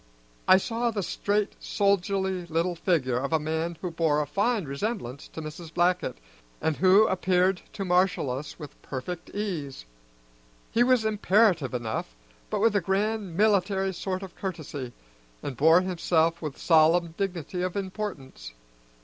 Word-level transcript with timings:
I 0.47 0.57
saw 0.57 0.89
the 0.89 1.03
straight, 1.03 1.53
soldierly 1.59 2.47
little 2.47 2.73
figure 2.73 3.17
of 3.19 3.31
a 3.31 3.39
man 3.39 3.77
who 3.81 3.91
bore 3.91 4.19
a 4.19 4.25
fine 4.25 4.65
resemblance 4.65 5.27
to 5.27 5.43
Mrs. 5.43 5.71
Blackett, 5.71 6.17
and 6.59 6.75
who 6.77 7.05
appeared 7.05 7.61
to 7.73 7.85
marshal 7.85 8.31
us 8.31 8.57
with 8.57 8.81
perfect 8.81 9.29
ease. 9.29 9.85
He 10.71 10.81
was 10.83 11.05
imperative 11.05 11.75
enough, 11.75 12.15
but 12.49 12.61
with 12.61 12.75
a 12.75 12.81
grand 12.81 13.37
military 13.37 13.93
sort 13.93 14.23
of 14.23 14.35
courtesy, 14.35 14.91
and 15.43 15.55
bore 15.55 15.81
himself 15.81 16.41
with 16.41 16.57
solemn 16.57 17.13
dignity 17.15 17.61
of 17.61 17.75
importance. 17.75 18.53